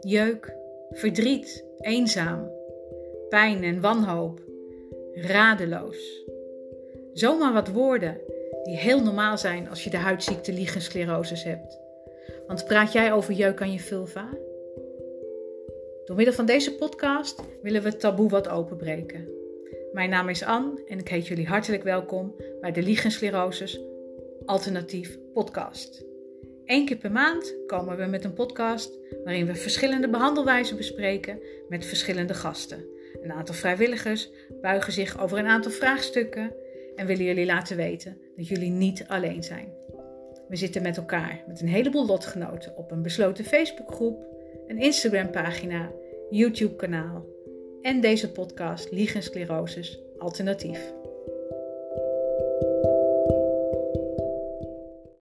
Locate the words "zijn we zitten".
39.42-40.82